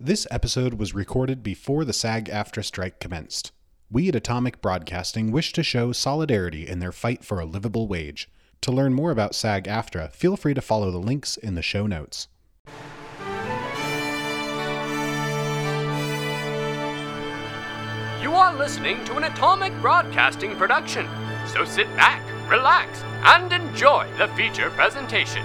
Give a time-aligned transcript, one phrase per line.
[0.00, 3.50] This episode was recorded before the SAG AFTRA strike commenced.
[3.90, 8.28] We at Atomic Broadcasting wish to show solidarity in their fight for a livable wage.
[8.60, 11.88] To learn more about SAG AFTRA, feel free to follow the links in the show
[11.88, 12.28] notes.
[18.22, 21.08] You are listening to an Atomic Broadcasting production.
[21.48, 25.44] So sit back, relax, and enjoy the feature presentation.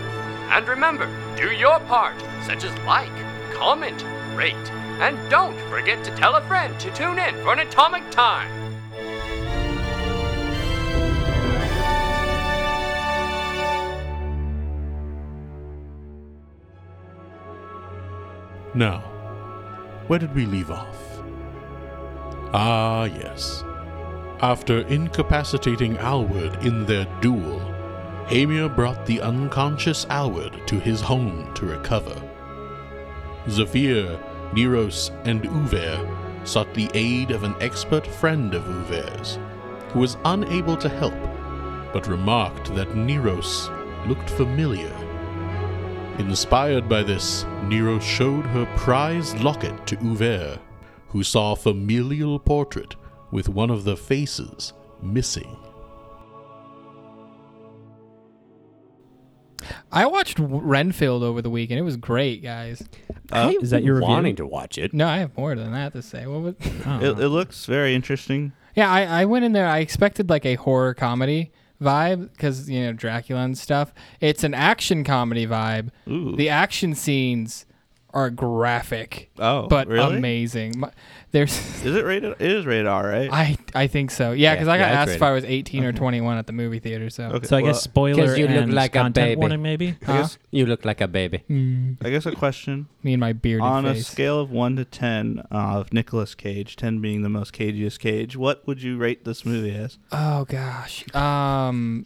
[0.52, 3.10] And remember, do your part, such as like,
[3.56, 4.72] comment, rate,
[5.02, 8.64] and don't forget to tell a friend to tune in for an Atomic Time.
[18.76, 19.02] Now,
[20.08, 21.22] where did we leave off?
[22.54, 23.64] Ah, yes.
[24.42, 27.60] After incapacitating Alward in their duel,
[28.28, 32.33] Hymir brought the unconscious Alward to his home to recover.
[33.50, 34.20] Zafir,
[34.54, 39.40] Neros, and Uver sought the aid of an expert friend of Uver's,
[39.90, 41.14] who was unable to help,
[41.94, 43.70] but remarked that Neros
[44.08, 44.94] looked familiar.
[46.20, 50.60] Inspired by this, Nero showed her prized locket to Uver,
[51.10, 52.96] who saw a familial portrait
[53.32, 55.58] with one of the faces missing.
[59.94, 61.80] I watched Renfield over the weekend.
[61.80, 62.84] It was great, guys.
[63.32, 64.10] Uh, Is that your review?
[64.10, 64.94] wanting to watch it?
[64.94, 66.26] No, I have more than that to say.
[66.26, 66.56] What was?
[66.60, 68.54] It, it looks very interesting.
[68.76, 69.68] Yeah, I, I went in there.
[69.68, 73.94] I expected like a horror comedy vibe because you know Dracula and stuff.
[74.20, 75.90] It's an action comedy vibe.
[76.10, 76.36] Ooh.
[76.36, 77.66] The action scenes
[78.14, 80.18] are graphic, Oh, but really?
[80.18, 80.74] amazing.
[80.78, 80.92] My-
[81.32, 81.52] There's,
[81.84, 82.34] Is it rated?
[82.40, 83.30] It is rated R, right?
[83.32, 84.34] I I think so.
[84.34, 85.24] Yeah, because I got yeah, it's asked if.
[85.24, 87.10] I was 18 or 21 at the movie theater.
[87.10, 89.40] So Okay, So I well, guess spoiler 'Cause you look and like a content baby.
[89.40, 89.96] warning, maybe.
[90.08, 91.44] I guess, You look like a baby.
[92.06, 95.42] I guess a question me and my bearded on a scale of one to ten
[95.52, 98.38] uh, of Nicolas Cage, ten being the most cagiest Cage.
[98.38, 99.98] What would you rate this movie as?
[100.12, 101.04] Oh gosh.
[101.16, 102.06] Um.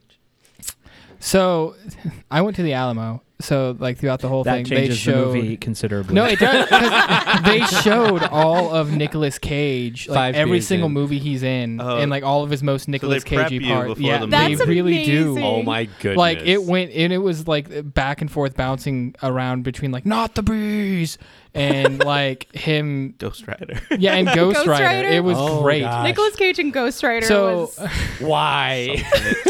[1.19, 1.75] So,
[2.31, 3.23] I went to the Alamo.
[3.39, 5.35] So like throughout the whole That thing, they changes the showed.
[5.35, 6.15] movie considerably.
[6.15, 6.67] No, it does.
[6.67, 10.93] 'cause they showed all of Nicolas Cage, like Five every single in.
[10.93, 11.97] movie he's in, Oh.
[11.97, 13.99] and like all of his most Nicolas prep Cagey parts.
[13.99, 14.65] Yeah, the they movie.
[14.65, 15.37] really do.
[15.39, 16.17] Oh my goodness.
[16.17, 20.33] Like it went, and it was like back and forth, bouncing around between like not
[20.33, 21.19] the bees
[21.53, 23.79] and like him, Ghost Rider.
[23.99, 24.83] yeah, and Ghost, Ghost Rider.
[24.83, 25.07] Rider?
[25.09, 25.81] It was Oh, great.
[25.83, 26.03] gosh.
[26.07, 27.79] Nicolas Cage and Ghost Rider So, was
[28.19, 29.03] Why?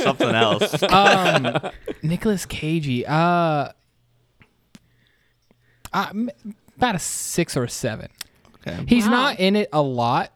[0.04, 0.84] Something else.
[0.84, 1.58] um,
[2.04, 3.70] Nicolas Cagey, uh,
[5.94, 6.12] uh,
[6.78, 8.10] about a six or a seven.
[8.68, 8.84] Okay.
[8.88, 9.12] He's Wow.
[9.12, 10.32] not in it a lot,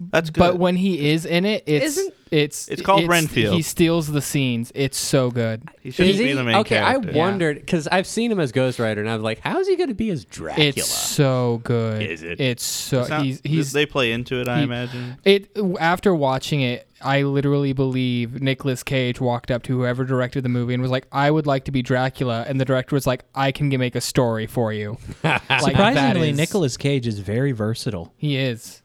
[0.00, 0.40] That's good.
[0.40, 3.54] but when he is in it, it's Isn't- it's It's called Renfield.
[3.54, 4.72] He steals the scenes.
[4.74, 5.62] It's so good.
[5.80, 7.10] he should be the main okay, character.
[7.10, 9.68] I wondered because I've seen him as Ghost Rider, and I was like, "How is
[9.68, 12.02] he going to be as Dracula?" It's so good.
[12.02, 12.40] Is it?
[12.40, 15.18] It's so It's not- he's he's they play into it, I he- imagine.
[15.24, 16.88] it after watching it.
[17.02, 21.06] I literally believe Nicolas Cage walked up to whoever directed the movie and was like,
[21.12, 24.00] "I would like to be Dracula," and the director was like, "I can make a
[24.00, 28.12] story for you." Like, that Surprisingly, is- Nicolas Cage is very versatile.
[28.16, 28.82] He is.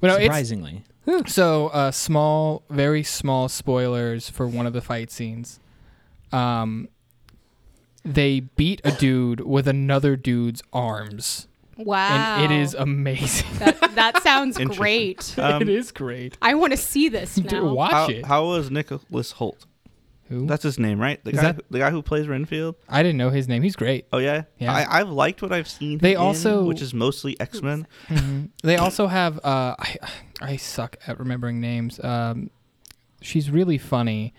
[0.00, 0.28] But no, it's
[1.04, 1.30] Surprisingly.
[1.30, 5.58] So, uh, small, very small spoilers for one of the fight scenes.
[6.30, 6.88] Um,
[8.04, 12.36] they beat a dude with another dude's arms, wow.
[12.38, 13.48] and it is amazing.
[13.58, 15.38] that, that sounds great.
[15.38, 16.36] Um, it is great.
[16.42, 17.72] I want to see this Dude, now.
[17.72, 18.26] watch how, it.
[18.26, 19.66] how was Nicholas Hoult?
[20.32, 20.46] Who?
[20.46, 21.22] That's his name, right?
[21.24, 22.76] The Is guy, that- who- the guy who plays Renfield.
[22.88, 23.62] I didn't know his name.
[23.62, 24.06] He's great.
[24.12, 24.72] Oh yeah, Yeah.
[24.72, 25.98] I, I've liked what I've seen.
[25.98, 27.86] They him in, also- which is mostly X Men.
[28.08, 28.48] Mhm.
[28.62, 29.38] They also have.
[29.44, 29.96] Uh, I
[30.40, 32.02] I suck at remembering names.
[32.02, 32.50] Um,
[33.20, 34.32] she's really funny.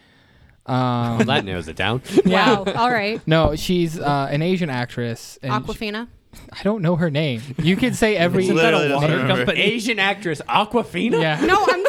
[0.66, 2.02] Um, well, that narrows it down.
[2.26, 2.60] yeah.
[2.60, 2.74] Wow.
[2.76, 3.22] All right.
[3.28, 5.38] No, she's uh, an Asian actress.
[5.44, 6.08] And sh- Awkwafina.
[6.52, 7.42] I don't know her name.
[7.62, 8.44] You could say every.
[8.46, 9.52] Isn't that a Literally water remember.
[9.54, 11.22] Asian actress Awkwafina.
[11.22, 11.46] Yeah.
[11.46, 11.84] No, I'm.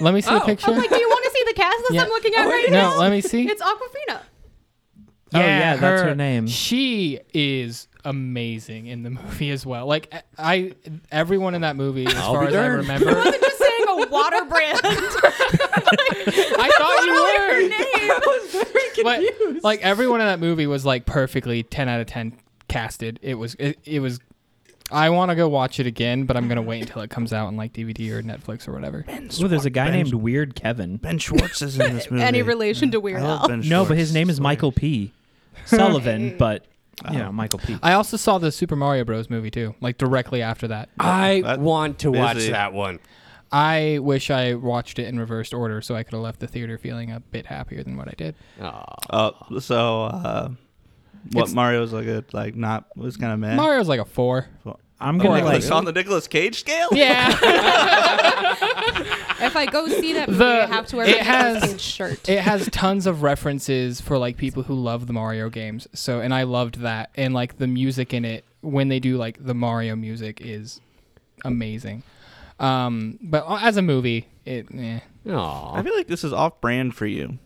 [0.00, 0.40] Let me see a oh.
[0.40, 0.70] picture.
[0.70, 2.02] I'm like, do you want to see the cast that Yeah.
[2.02, 2.98] I'm looking at oh, right no, now?
[2.98, 3.48] let me see.
[3.48, 4.20] It's Awkwafina.
[5.34, 6.46] Oh, yeah, that's her name.
[6.46, 9.86] She is amazing in the movie as well.
[9.86, 10.72] Like I,
[11.12, 12.78] everyone in that movie, as I'll far be as I darned.
[12.82, 14.80] remember, I wasn't just saying a water brand.
[14.84, 17.52] I thought you were.
[17.54, 18.64] Her name.
[19.00, 19.22] But
[19.62, 22.36] like everyone in that movie was like perfectly ten out of ten
[22.66, 23.20] casted.
[23.22, 24.18] It was it, it was.
[24.90, 27.46] I want to go watch it again, but I'm gonna wait until it comes out
[27.46, 29.04] on like DVD or Netflix or whatever.
[29.40, 30.96] Oh, there's a guy Ben- named Weird Kevin.
[30.96, 32.22] Ben Schwartz is in this movie.
[32.22, 33.48] Any relation to Weird Al?
[33.48, 35.12] No, but his name is Michael P.
[35.66, 36.64] Sullivan, but
[37.10, 37.24] you Oh.
[37.24, 37.76] know Michael P.
[37.82, 39.28] I also saw the Super Mario Bros.
[39.30, 40.88] movie too, like directly after that.
[40.98, 42.50] I That- want to watch busy.
[42.52, 42.98] that one.
[43.50, 46.76] I wish I watched it in reversed order so I could have left the theater
[46.76, 48.34] feeling a bit happier than what I did.
[48.60, 48.94] Aw.
[49.08, 50.48] Uh, so uh,
[51.32, 53.56] what It's- Mario's like a like not was kind of mad.
[53.56, 54.46] Mario's like a four.
[55.00, 55.70] I'm gonna like.
[55.70, 56.88] on the Nicolas Cage scale.
[56.92, 57.28] Yeah.
[59.40, 62.28] If I go see that movie, The- I have to wear it my has- shirt.
[62.28, 65.86] it has tons of references for like people who love the Mario games.
[65.94, 67.10] So and I loved that.
[67.14, 70.80] And like the music in it when they do like the Mario music is
[71.44, 72.02] amazing.
[72.58, 75.00] Um but as a movie, it eh.
[75.30, 75.74] Aw.
[75.76, 77.38] I feel like this is off brand for you.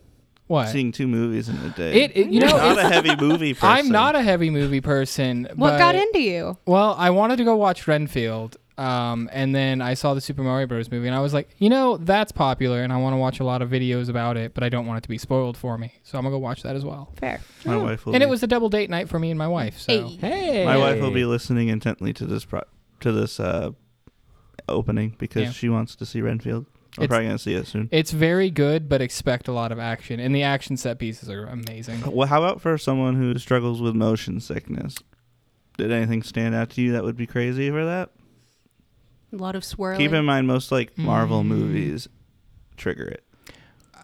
[0.53, 0.69] What?
[0.69, 2.03] Seeing two movies in a day.
[2.05, 3.69] It, it you know You're not a heavy movie person.
[3.69, 5.45] I'm not a heavy movie person.
[5.55, 6.59] what but- got into you?
[6.67, 10.67] Well, I wanted to go watch Renfield, um, and then I saw the Super Mario
[10.67, 10.91] Bros.
[10.91, 13.45] movie, and I was like, you know, that's popular, and I want to watch a
[13.45, 15.95] lot of videos about it, but I don't want it to be spoiled for me,
[16.03, 17.13] so I'm gonna go watch that as well.
[17.19, 17.41] Fair.
[17.65, 18.15] My wife will.
[18.15, 19.79] And be, it was a double date night for me and my wife.
[19.79, 20.17] So Hey.
[20.29, 20.65] Hey.
[20.67, 22.65] My wife will be listening intently to this pro-
[23.01, 23.71] to this uh,
[24.69, 25.51] opening because Yeah.
[25.53, 26.67] she wants to see Renfield.
[26.99, 27.89] I'm It's- probably gonna see it soon.
[27.91, 31.47] it's very good, but expect a lot of action, and the action set pieces are
[31.47, 32.03] amazing.
[32.13, 34.97] Well, how about for someone who struggles with motion sickness?
[35.79, 38.11] Did anything stand out to you that would be crazy for that?
[39.33, 39.99] A lot of swirling.
[39.99, 41.47] Keep in mind, most like Marvel Mm.
[41.47, 42.09] movies
[42.77, 43.25] trigger it.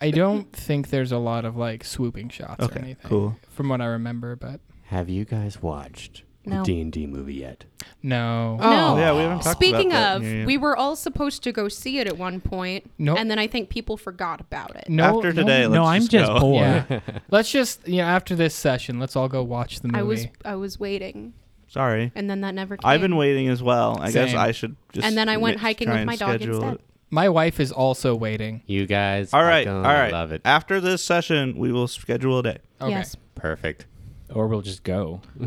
[0.01, 3.37] I don't think there's a lot of like swooping shots or anything, cool.
[3.51, 6.59] from what I remember, but Have you guys watched No.
[6.59, 7.65] the D and D movie yet?
[8.03, 8.57] no.
[8.57, 8.63] No.
[8.63, 8.97] Oh.
[8.99, 10.17] Yeah, we haven't talked Speaking about that.
[10.17, 10.47] of, Yeah, yeah.
[10.47, 13.17] we were all supposed to go see it at one point, No.
[13.17, 14.89] and then I think people forgot about it.
[14.89, 16.41] No, After no- today, no, let's I'm just just go.
[16.41, 16.85] bored.
[16.91, 17.01] Yeah.
[17.31, 19.99] Let's just, you know, after this session, let's all go watch the movie.
[19.99, 21.35] I was I was waiting,
[21.69, 22.89] Sorry, and then that never came.
[22.89, 23.99] I've been waiting as well.
[24.01, 24.39] I guess Same.
[24.39, 25.07] I should just.
[25.07, 26.75] And then I went mi- hiking try with and my dog schedule instead.
[26.75, 26.81] it.
[27.11, 28.63] My wife is also waiting.
[28.67, 29.33] You guys.
[29.35, 30.13] All are right, gonna all right.
[30.13, 30.41] Love it.
[30.45, 32.59] After this session, we will schedule a day.
[32.81, 32.91] Okay.
[32.91, 33.17] Yes.
[33.35, 33.87] Perfect.
[34.35, 35.21] Or we'll just go.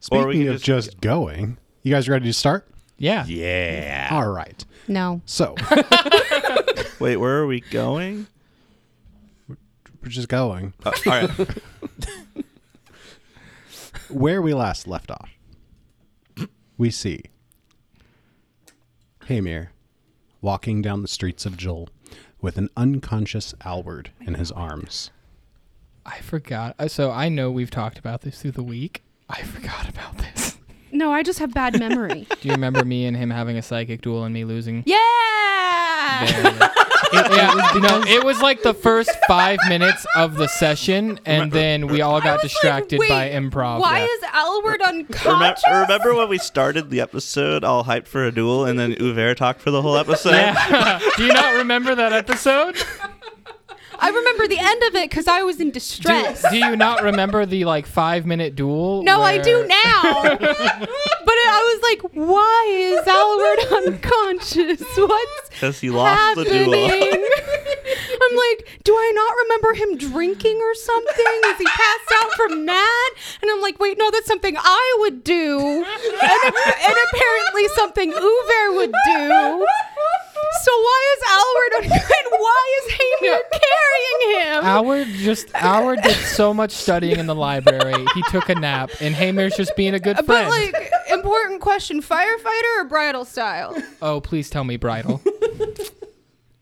[0.00, 2.68] Speaking can of just- just going, you guys ready to start?
[2.98, 3.26] Yeah.
[3.26, 4.08] Yeah.
[4.12, 4.64] All right.
[4.88, 5.20] No.
[5.26, 5.54] So
[7.00, 8.26] Wait, where are we going?
[9.48, 10.72] we're just going.
[10.84, 11.30] Uh, all right.
[14.08, 15.30] Where we last left off,
[16.78, 17.24] we see
[19.26, 19.68] Hymir
[20.40, 21.88] walking down the streets of Joel
[22.40, 25.10] with an unconscious Alward in his arms.
[26.06, 26.74] I forgot.
[26.78, 29.02] uh, So I know we've talked about this through the week.
[29.28, 30.56] I forgot about this.
[30.92, 32.26] No, I just have bad memory.
[32.40, 34.82] Do you remember me and him having a psychic duel and me losing?
[34.86, 35.02] yeah.
[36.32, 36.56] Barely.
[37.12, 41.86] It- yeah, no, it was like the first five minutes of the session, and then
[41.88, 43.80] we all got distracted like, by improv.
[43.80, 44.04] Why Yeah.
[44.06, 45.64] is Albert Remember, unconscious?
[45.70, 49.60] remember when we started the episode all hyped for a duel and then Uver talked
[49.60, 50.30] for the whole episode?
[50.34, 51.00] Yeah.
[51.16, 52.76] Do you not remember that episode?
[53.98, 56.44] I remember the end of it because I was in distress.
[56.50, 59.02] do you not remember the like five minute duel?
[59.02, 60.12] no, I do now.
[60.38, 64.82] but I was like, why is Albert unconscious?
[64.96, 66.88] What's Because he lost the duel.
[68.16, 68.28] happening?
[68.30, 71.40] I'm like, do I not remember him drinking or something?
[71.46, 73.10] Is he passed out from that?
[73.42, 78.76] And I'm like, wait, no, that's something I would do, and, and apparently something Uver
[78.76, 79.66] would do.
[80.62, 84.62] So why is Albert un- and why is Hymir carrying him?
[84.64, 88.04] Howard just Howard did so much studying in the library.
[88.14, 90.26] He took a nap, and Hymir's just being a good friend.
[90.26, 93.76] but like, important question: firefighter or bridal style?
[94.02, 95.20] oh, please tell me bridal.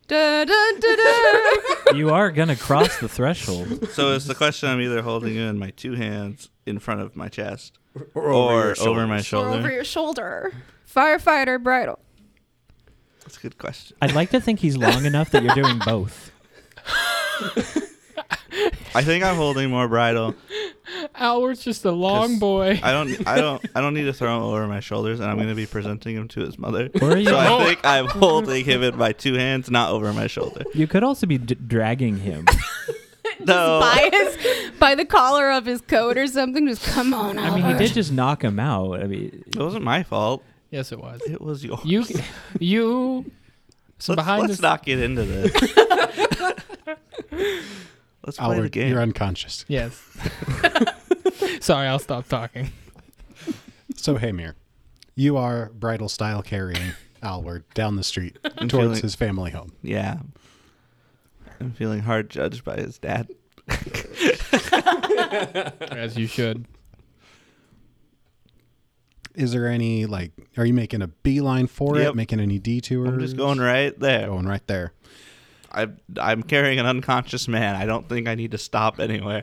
[0.06, 1.94] Da, da, da, da.
[1.96, 3.88] you are gonna cross the threshold.
[3.90, 7.16] So it's the question I'm either holding you in my two hands in front of
[7.16, 7.78] my chest
[8.14, 9.58] or, over your over my Or shoulder.
[9.58, 10.52] over your shoulder.
[10.94, 11.98] Firefighter, bridle.
[13.22, 13.96] That's a good question.
[14.02, 16.30] I'd like to think he's long enough that you're doing both.
[18.94, 20.34] I think I'm holding more bridle.
[21.24, 22.78] Howard's just a long boy.
[22.82, 25.38] I don't I don't I don't need to throw him over my shoulders and I'm
[25.38, 26.90] gonna be presenting him to his mother.
[26.98, 27.28] Where are you?
[27.28, 30.64] So I think I'm holding him in my two hands, not over my shoulder.
[30.74, 32.46] You could also be d- dragging him.
[33.40, 33.80] No.
[33.80, 36.66] By his, by the collar of his coat or something.
[36.68, 39.00] Just come on, I mean, he did just knock him out.
[39.02, 40.42] I mean, It wasn't my fault.
[40.70, 41.20] yes, it was.
[41.22, 41.80] It was yours.
[41.84, 42.04] You,
[42.60, 43.30] you.
[43.98, 45.52] So let's, behind let's this, not get into this.
[48.22, 48.88] let's play the Alward, game.
[48.90, 49.64] you're unconscious.
[49.68, 50.00] yes.
[51.60, 52.70] Sorry, I'll stop talking.
[53.96, 54.54] So Hymir,
[55.14, 59.72] you are bridal style carrying Alward down the street I'm towards feeling- his family home.
[59.82, 60.18] yeah.
[61.60, 63.28] I'm feeling hard judged by his dad.
[65.90, 66.66] As you should.
[69.34, 70.32] Is there any like?
[70.56, 72.10] Are you making a beeline for Yep.
[72.10, 72.16] it?
[72.16, 73.08] Making any detours?
[73.08, 74.26] I'm just going right there.
[74.28, 74.92] Going right there.
[75.72, 75.88] I,
[76.20, 77.74] I'm carrying an unconscious man.
[77.74, 79.42] I don't think I need to stop anywhere.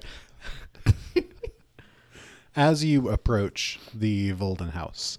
[2.55, 5.17] As you approach the Volden house,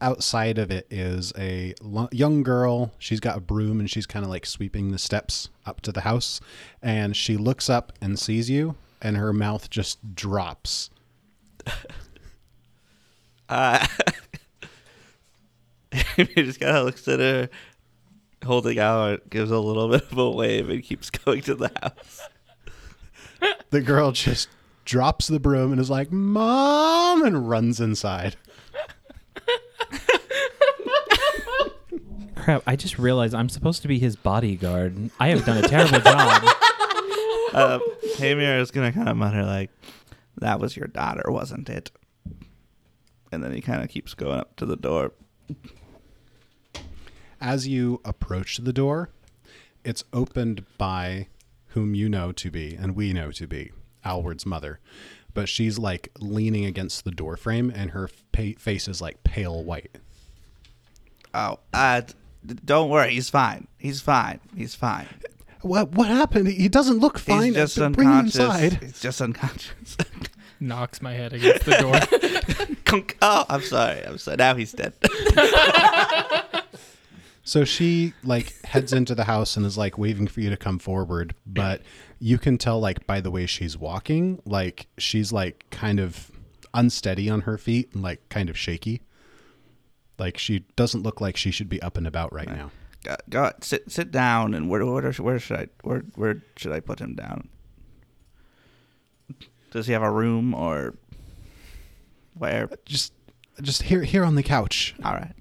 [0.00, 2.92] outside of it is a lo- young girl.
[2.98, 6.02] She's got a broom and she's kind of like sweeping the steps up to the
[6.02, 6.40] house.
[6.80, 10.90] And she looks up and sees you, and her mouth just drops.
[13.48, 13.86] Uh,
[16.16, 17.50] just kind of looks at her,
[18.46, 22.22] holding out, gives a little bit of a wave, and keeps going to the house.
[23.68, 24.48] The girl just
[24.84, 28.36] drops the broom and is like, Mom, and runs inside.
[32.34, 32.62] Crap!
[32.66, 35.10] I just realized I'm supposed to be his bodyguard.
[35.20, 36.42] I have done a terrible job.
[37.54, 37.78] Uh,
[38.16, 39.68] Hymir is gonna kind of mutter like,
[40.38, 41.90] "That was your daughter, wasn't it?"
[43.30, 45.12] And then he kind of keeps going up to the door.
[47.42, 49.10] As you approach the door,
[49.84, 51.26] it's opened by
[51.68, 53.70] whom you know to be, and we know to be,
[54.04, 54.80] Alward's mother.
[55.34, 59.64] But she's like leaning against the door frame, and her fa- face is like pale
[59.64, 59.96] white.
[61.32, 62.02] Oh, uh,
[62.64, 63.66] don't worry, he's fine.
[63.78, 64.40] He's fine.
[64.54, 65.06] He's fine.
[65.62, 66.48] What what happened?
[66.48, 67.54] He doesn't look fine.
[67.54, 68.34] He's just Bring him unconscious.
[68.36, 68.72] inside.
[68.82, 69.96] He's just unconscious.
[70.60, 71.98] Knocks my head against the door.
[73.22, 74.04] Oh, I'm sorry.
[74.04, 74.36] I'm sorry.
[74.36, 74.92] Now he's dead.
[77.44, 80.78] So she like heads into the house and is like waving for you to come
[80.78, 81.82] forward, but
[82.20, 86.30] you can tell like by the way she's walking, like she's like kind of
[86.72, 89.02] unsteady on her feet and like kind of shaky.
[90.18, 92.70] Like she doesn't look like she should be up and about right now.
[93.02, 94.54] go, go sit sit down.
[94.54, 97.48] And where where where should I where where should I put him down?
[99.72, 100.94] Does he have a room or
[102.34, 102.70] where?
[102.84, 103.14] Just
[103.60, 104.94] just here here on the couch.
[104.98, 105.06] Right.
[105.06, 105.32] All right.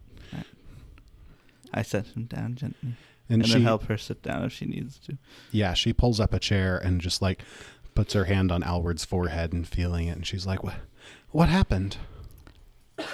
[1.74, 2.96] I set him down gently,
[3.30, 5.18] And, and, she then help her sit down if she needs to.
[5.52, 7.44] yeah, she pulls up a chair and just like
[7.96, 10.76] puts her hand on Alward's forehead and feeling it and she's like, "What
[11.32, 11.98] what happened?"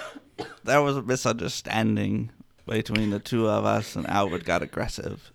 [0.64, 2.30] There was a misunderstanding
[2.66, 5.32] between the two of us, and Alward got aggressive.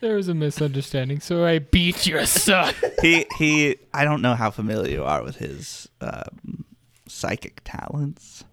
[0.00, 2.74] there was a misunderstanding, so I beat your son.
[3.02, 3.76] He he.
[3.94, 6.64] I don't know how familiar you are with his um,
[7.08, 8.44] psychic talents,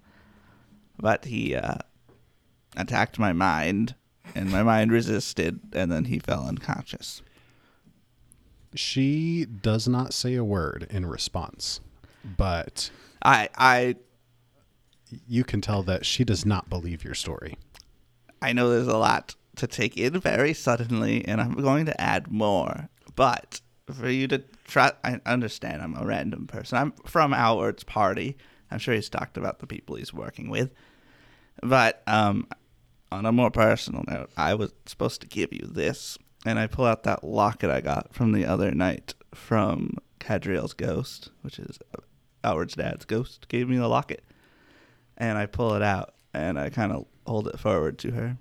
[1.00, 1.78] but he uh,
[2.76, 3.96] attacked my mind,
[4.36, 7.22] and my mind resisted, and then he fell unconscious.
[8.76, 11.80] She does not say a word in response,
[12.24, 12.90] but
[13.24, 13.96] I I
[15.28, 17.58] you can tell that she does not believe your story.
[18.42, 22.32] I know there's a lot to take in very suddenly, and I'm going to add
[22.32, 22.90] more.
[23.16, 23.62] But
[23.92, 26.78] for you to try, I understand I'm a random person.
[26.78, 28.38] I'm from Alward's party.
[28.70, 30.72] I'm sure he's talked about the people he's working with.
[31.62, 32.48] But um,
[33.12, 36.86] on a more personal note, I was supposed to give you this, and I pull
[36.86, 41.80] out that locket I got from the other night from Cadriel's ghost, which is
[42.44, 44.24] Alward's dad's ghost, gave me the locket.
[45.18, 48.38] And I pull it out, and I kind of hold it forward to her.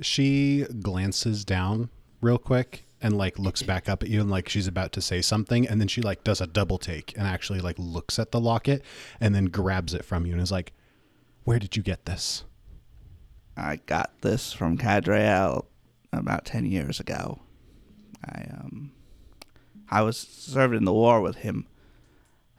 [0.00, 4.66] She glances down real quick and like looks back up at you and like she's
[4.66, 7.76] about to say something and then she like does a double take and actually like
[7.78, 8.82] looks at the locket
[9.20, 10.72] and then grabs it from you and is like,
[11.44, 12.44] "Where did you get this?"
[13.56, 15.66] I got this from Cadriel
[16.12, 17.40] about ten years ago.
[18.24, 18.92] I um,
[19.90, 21.66] I was served in the war with him.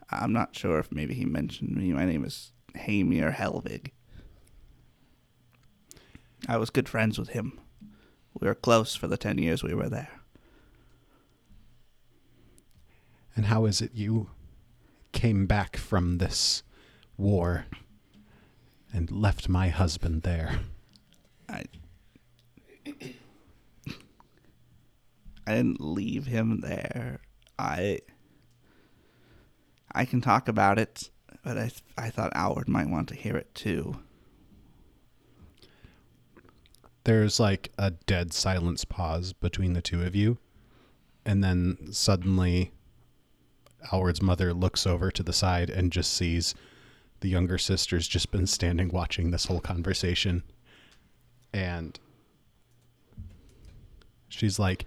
[0.10, 1.92] I'm not sure if maybe he mentioned me.
[1.92, 3.92] My name is Hymir Helvig.
[6.48, 7.60] I was good friends with him.
[8.40, 10.22] We were close for the ten years we were there.
[13.36, 14.30] And how is it you
[15.12, 16.64] came back from this
[17.18, 17.66] war
[18.96, 20.62] and left my husband there?
[21.50, 21.66] I
[25.46, 27.20] I didn't leave him there.
[27.60, 28.00] I
[29.94, 31.10] I can talk about it,
[31.44, 34.00] but I I thought Alward might want to hear it too.
[37.04, 40.40] There's like a dead silence pause between the two of you.
[41.26, 42.72] And then suddenly,
[43.92, 46.56] Alward's mother looks over to the side and just sees
[47.22, 50.44] the younger sister's just been standing watching this whole conversation.
[51.54, 52.00] And
[54.28, 54.86] she's like,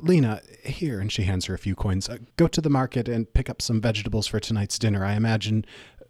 [0.00, 0.98] Lena, here.
[0.98, 2.08] And she hands her a few coins.
[2.08, 5.04] Uh, go to the market and pick up some vegetables for tonight's dinner.
[5.04, 5.64] I imagine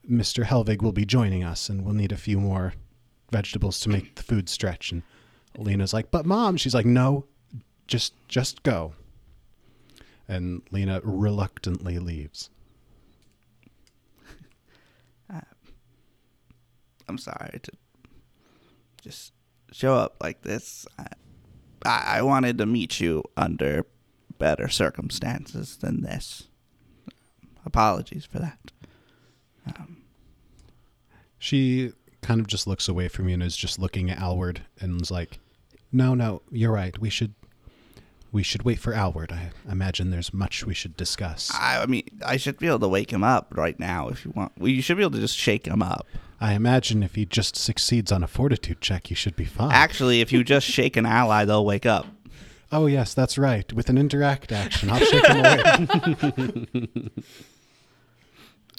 [0.09, 0.45] Mr.
[0.45, 2.75] Helvig will be joining us and we'll need a few more
[3.30, 5.02] vegetables to make the food stretch and
[5.59, 7.26] Lena's like, "But mom," she's like, "No,
[7.87, 8.95] just just go."
[10.28, 12.50] And Lena reluctantly leaves.
[17.08, 17.72] I'm sorry to
[19.02, 19.32] just
[19.72, 20.86] show up like this.
[20.98, 21.06] I,
[21.84, 23.86] I wanted to meet you under
[24.38, 26.48] better circumstances than this.
[27.64, 28.72] Apologies for that.
[29.66, 29.98] Um,
[31.38, 35.00] she kind of just looks away from you and is just looking at Alward and
[35.00, 35.38] is like,
[35.92, 36.98] "No, no, you're right.
[36.98, 37.34] We should
[38.32, 39.32] we should wait for Alward.
[39.32, 42.88] I imagine there's much we should discuss." I, I mean, I should be able to
[42.88, 44.52] wake him up right now if you want.
[44.58, 46.06] Well, you should be able to just shake him up.
[46.40, 49.72] I imagine if he just succeeds on a fortitude check, he should be fine.
[49.72, 52.06] Actually, if you just shake an ally, they'll wake up.
[52.70, 53.72] oh, yes, that's right.
[53.72, 56.88] With an interact action, I'll shake him away.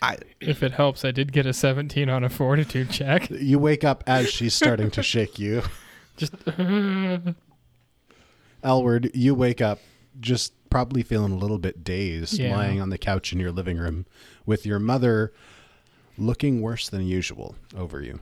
[0.01, 3.29] I If it helps, I did get a 17 on a fortitude check.
[3.31, 5.63] You wake up as she's starting to shake you.
[6.17, 6.33] Just
[8.63, 9.79] Alward, you wake up
[10.19, 12.55] just probably feeling a little bit dazed, Yeah.
[12.55, 14.05] lying on the couch in your living room
[14.45, 15.31] with your mother
[16.17, 18.19] looking worse than usual over you.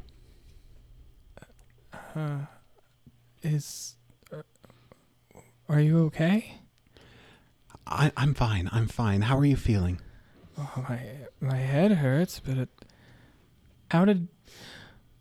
[3.43, 3.95] is.
[4.31, 4.41] uh,
[5.69, 6.55] Are you okay?
[7.87, 8.69] I, I'm fine.
[8.71, 9.21] I'm fine.
[9.23, 10.01] How are you feeling?
[10.57, 10.99] Oh, my
[11.41, 12.69] my head hurts, but it,
[13.91, 14.27] how did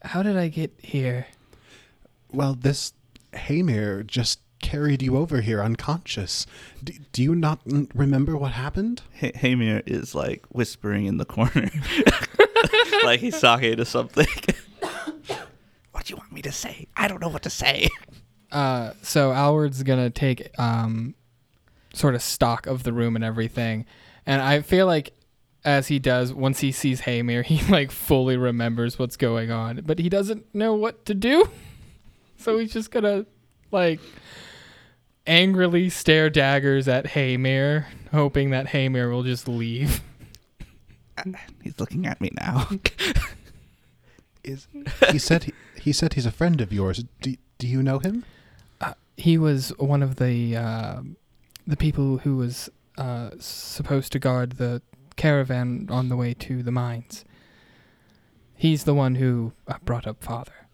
[0.02, 1.26] how did I get here?
[2.32, 2.92] Well, this
[3.32, 6.46] Hymir just carried you over here unconscious.
[6.82, 7.60] D- do you not
[7.94, 9.02] remember what happened?
[9.20, 11.70] Ha- Hymir is like whispering in the corner,
[13.04, 14.26] like he's talking to something.
[15.92, 16.86] what do you want me to say?
[16.96, 17.88] I don't know what to say.
[18.52, 21.14] Uh, so Alward's gonna take um,
[21.92, 23.86] sort of stock of the room and everything,
[24.26, 25.12] and I feel like
[25.64, 29.98] as he does, once he sees Hymir, he like fully remembers what's going on, but
[29.98, 31.48] he doesn't know what to do.
[32.36, 33.26] So he's just gonna
[33.70, 34.00] like
[35.26, 40.02] angrily stare daggers at Hymir, hoping that Hymir will just leave.
[41.62, 42.68] He's looking at me now.
[44.44, 44.68] Is
[45.10, 47.02] he said he, he said he's a friend of yours.
[47.22, 48.24] Do, do you know him?
[49.16, 51.00] He was one of the uh,
[51.66, 52.68] the people who was
[52.98, 54.82] uh, supposed to guard the
[55.16, 57.24] caravan on the way to the mines.
[58.54, 60.66] He's the one who uh, brought up father.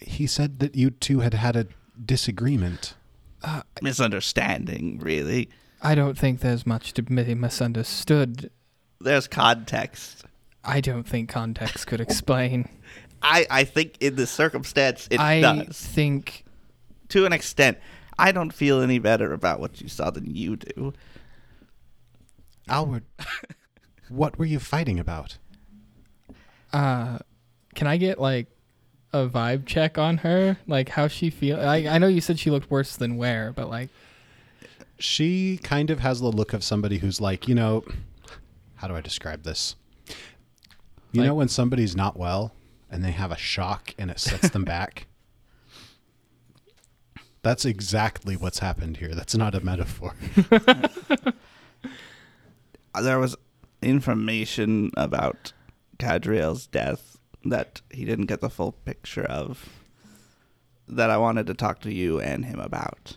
[0.00, 1.66] He said that you two had had a
[2.04, 2.94] disagreement.
[3.80, 5.48] Misunderstanding, really.
[5.80, 8.50] I don't think there's much to be misunderstood.
[9.00, 10.24] There's context.
[10.64, 12.68] I don't think context could explain.
[13.22, 15.80] I, I think in this circumstance it I does.
[15.80, 16.44] think
[17.08, 17.78] To an extent.
[18.18, 20.92] I don't feel any better about what you saw than you do.
[22.68, 23.02] Alward,
[24.08, 25.38] what were you fighting about?
[26.72, 27.18] uh
[27.74, 28.46] can I get like
[29.12, 30.58] a vibe check on her?
[30.66, 33.70] Like how she feel I I know you said she looked worse than where, but
[33.70, 33.88] like
[34.98, 37.84] She kind of has the look of somebody who's like, you know,
[38.78, 39.76] how do I describe this?
[41.12, 42.52] You know when somebody's not well
[42.90, 45.06] and they have a shock and it sets them back?
[47.42, 49.14] That's exactly what's happened here.
[49.14, 50.14] That's not a metaphor.
[52.94, 53.36] Uh, there was
[53.82, 55.52] information about
[55.98, 59.68] Cadriel's death that he didn't get the full picture of
[60.88, 63.16] that I wanted to talk to you and him about.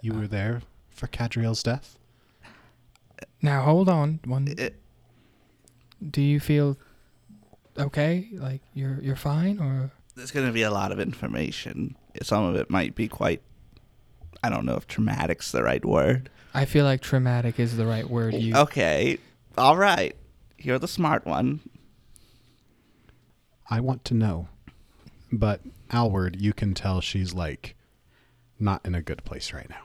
[0.00, 1.98] You were there for Cadriel's death?
[3.42, 4.20] Now hold on.
[4.24, 4.76] One It,
[6.10, 6.78] do you feel
[7.78, 8.28] okay?
[8.32, 11.96] Like you're you're fine or there's going to be a lot of information.
[12.22, 13.42] Some of it might be quite,
[14.42, 16.30] I don't know if traumatic's the right word.
[16.54, 19.18] I feel like traumatic is the right word you Okay,
[19.56, 20.14] all right.
[20.58, 21.60] You're the smart one.
[23.70, 24.48] I want to know.
[25.32, 27.74] But Alward, you can tell she's like
[28.60, 29.84] not in a good place right now.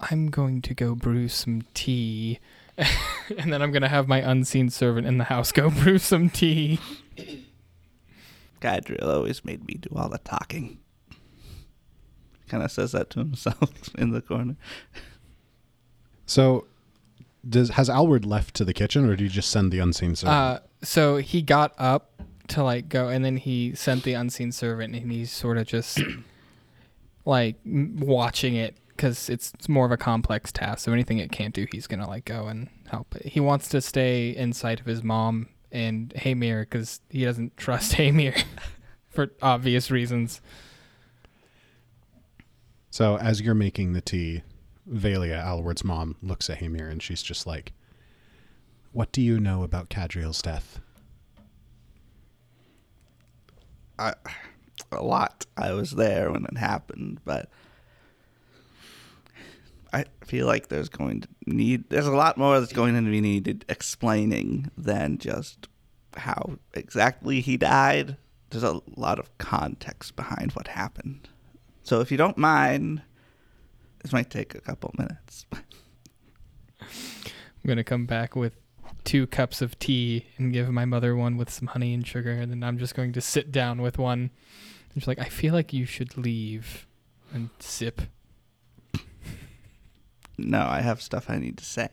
[0.00, 2.40] I'm going to go brew some tea.
[3.38, 6.30] and then I'm going to have my unseen servant in the house go brew some
[6.30, 6.78] tea.
[8.60, 10.78] Cadriel always made me do all the talking.
[12.48, 14.56] Kind of says that to himself in the corner.
[16.26, 16.66] So,
[17.46, 20.36] does has Alward left to the kitchen, or did you just send the unseen servant?
[20.36, 24.94] Uh, so he got up to like go, and then he sent the unseen servant,
[24.94, 26.00] and he's sort of just
[27.24, 30.84] like watching it because it's, it's more of a complex task.
[30.84, 33.14] So anything it can't do, he's gonna like go and help.
[33.24, 37.92] He wants to stay in sight of his mom and Hymir because he doesn't trust
[37.92, 38.44] Hymir
[39.10, 40.40] for obvious reasons.
[42.90, 44.42] so, as you're making the tea,
[44.90, 47.72] Valia, Alward's mom, looks at Hymir and she's just like,
[48.92, 50.80] "What do you know about Cadriel's death?"
[53.98, 54.14] I,
[54.92, 55.46] a lot.
[55.56, 57.48] I was there when it happened, but
[59.94, 63.20] I feel like there's going to need there's a lot more that's going to be
[63.20, 65.68] needed explaining than just
[66.16, 68.16] how exactly he died.
[68.50, 71.28] There's a lot of context behind what happened.
[71.82, 73.02] So if you don't mind,
[74.02, 75.46] this might take a couple minutes.
[76.80, 78.54] I'm gonna come back with
[79.04, 82.50] two cups of tea and give my mother one with some honey and sugar, and
[82.50, 84.30] then I'm just going to sit down with one.
[84.92, 86.86] And she's like, I feel like you should leave
[87.32, 88.02] and sip.
[90.44, 91.88] No, I have stuff I need to say.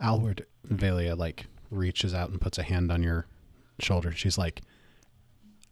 [0.00, 3.26] Alward, Valia like reaches out and puts a hand on your
[3.78, 4.10] shoulder.
[4.12, 4.62] She's like,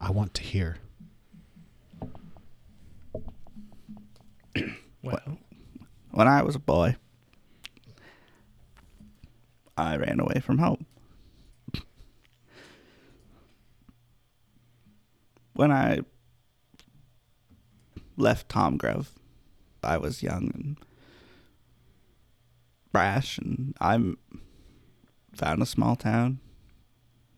[0.01, 0.79] "I want to hear."
[5.03, 5.39] Well,
[6.13, 6.95] when I was a boy,
[9.77, 10.87] I ran away from home.
[15.55, 16.01] When I
[18.17, 19.11] left Tom Grove,
[19.83, 20.79] I was young and
[22.93, 23.99] brash, and I
[25.35, 26.41] found a small town,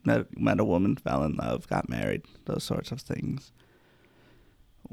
[0.04, 3.52] met, met a woman, fell in love, got married, those sorts of things.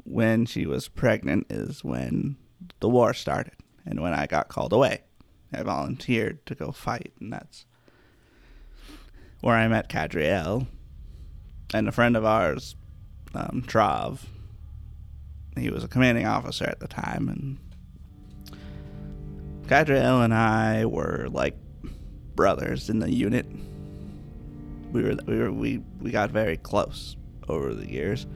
[0.04, 2.36] When she was pregnant is when
[2.80, 5.02] the war started, and when I got called away.
[5.52, 7.66] I volunteered to go fight, and that's
[9.40, 10.66] where I met Cadriel
[11.74, 12.76] and a friend of ours,
[13.34, 14.20] um, Trav.
[15.56, 17.58] He was a commanding officer at the time, and
[19.68, 21.56] Cadriel and I were like
[22.34, 23.46] brothers in the unit.
[24.92, 27.16] We were we were we, we got very close
[27.48, 28.26] over the years,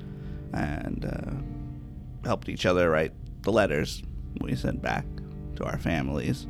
[0.53, 4.03] and uh, helped each other write the letters
[4.41, 5.07] we sent back
[5.57, 6.47] to our families.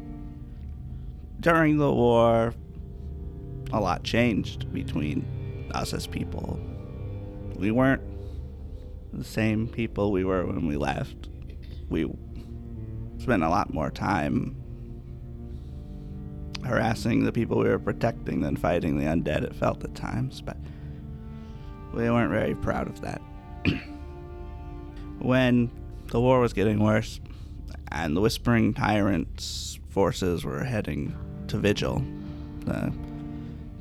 [1.40, 2.54] During the war,
[3.72, 6.58] a lot changed between us as people.
[7.56, 8.02] We weren't
[9.12, 11.28] the same people we were when we left.
[11.88, 12.10] We
[13.18, 14.56] spent a lot more time
[16.64, 20.56] harassing the people we were protecting than fighting the undead, it felt at times, but
[21.92, 23.22] we weren't very proud of that.
[25.18, 25.70] when
[26.08, 27.20] the war was getting worse
[27.92, 31.16] and the Whispering Tyrant's forces were heading
[31.48, 32.04] to Vigil,
[32.64, 32.92] the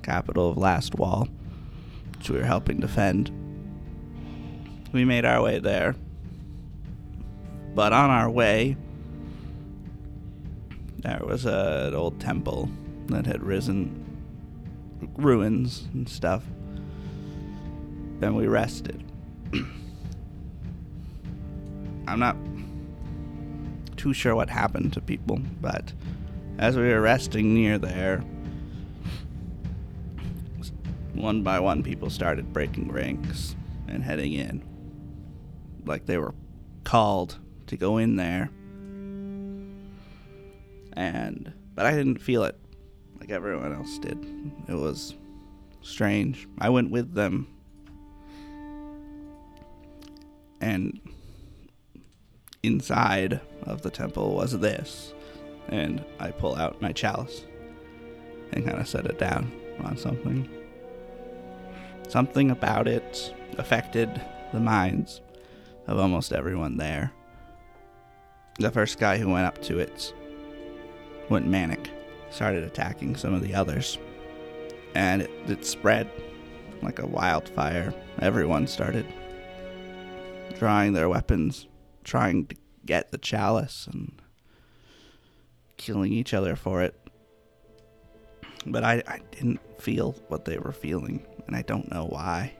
[0.03, 1.27] capital of Last Wall,
[2.17, 3.31] which we were helping defend.
[4.95, 5.93] We made our way there.
[7.73, 8.77] But on our way,
[10.99, 12.69] there was an old temple
[13.07, 14.05] that had risen,
[15.17, 16.45] ruins and stuff.
[18.21, 19.03] Then we rested.
[22.07, 22.37] I'm not
[23.97, 25.91] too sure what happened to people, but
[26.57, 28.19] as we were resting near there,
[31.13, 33.57] one by one people started breaking ranks
[33.89, 34.63] and heading in.
[35.85, 36.33] Like they were
[36.83, 38.49] called to go in there.
[40.93, 42.57] And but I didn't feel it
[43.19, 44.17] like everyone else did.
[44.67, 45.15] It was
[45.81, 46.47] strange.
[46.59, 47.47] I went with them.
[50.61, 50.99] And
[52.63, 55.13] inside of the temple was this.
[55.67, 57.43] And I pull out my chalice
[58.53, 59.51] and kind of set it down
[59.83, 60.49] on something.
[62.07, 64.21] Something about it affected
[64.53, 65.21] the minds
[65.87, 67.11] of almost everyone there.
[68.59, 70.13] The first guy who went up to it
[71.29, 71.89] went manic,
[72.29, 73.97] started attacking some of the others,
[74.93, 76.09] and it, it spread
[76.81, 77.93] like a wildfire.
[78.19, 79.05] Everyone started
[80.57, 81.67] drawing their weapons,
[82.03, 84.21] trying to get the chalice and
[85.77, 86.95] killing each other for it.
[88.65, 92.53] But I, I didn't feel what they were feeling, and I don't know why.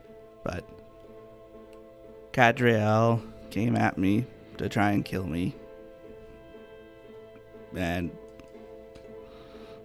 [0.43, 0.67] But
[2.35, 4.25] Cadriel came at me
[4.57, 5.55] to try and kill me.
[7.73, 8.11] And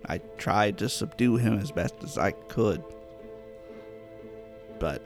[0.06, 2.82] I tried to subdue him as best as I could.
[4.80, 5.00] But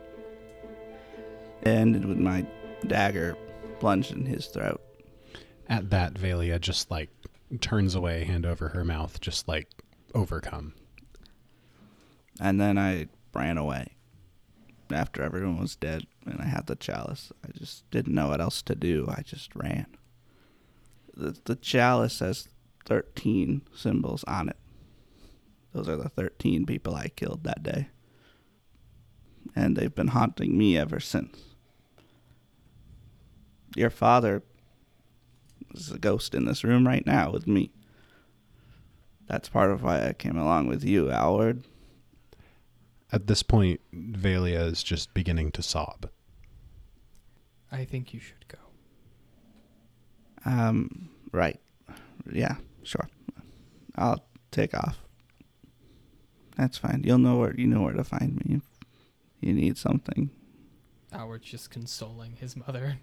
[1.61, 2.46] it ended with my
[2.87, 3.37] dagger
[3.78, 4.80] plunged in his throat.
[5.68, 7.11] At that, Valia just like
[7.61, 9.68] turns away, hand over her mouth, just like
[10.14, 10.72] overcome.
[12.40, 13.93] And then I ran away
[14.90, 17.33] after everyone was dead and I had the chalice.
[17.47, 19.07] I just didn't know what else to do.
[19.09, 19.87] I just ran.
[21.16, 22.49] The, the chalice has
[22.87, 24.57] 13 symbols on it.
[25.73, 27.88] Those are the 13 people I killed that day.
[29.57, 31.38] And they've been haunting me ever since.
[33.77, 34.42] Your father
[35.75, 37.73] is a ghost in this room right now with me.
[39.27, 41.64] That's part of why I came along with you, Alward.
[43.14, 46.11] At this point, Valia is just beginning to sob.
[47.70, 48.59] I think you should go.
[50.44, 51.61] Um, right.
[52.33, 53.09] Yeah, sure.
[53.94, 54.98] I'll take off.
[56.57, 57.03] That's fine.
[57.05, 58.62] You'll know where you know where to find me if
[59.40, 60.31] you need something.
[61.12, 62.98] Howard's just consoling his mother,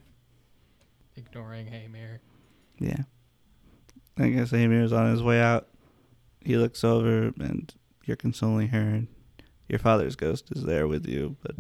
[1.16, 2.20] ignoring Hymir.
[2.80, 3.04] Yeah.
[4.18, 5.70] I guess Amir's on his way out.
[6.42, 9.08] He looks over and you're consoling her and
[9.72, 11.56] your father's ghost is there with you, but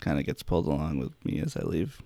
[0.00, 2.02] kind of gets pulled along with me as I leave.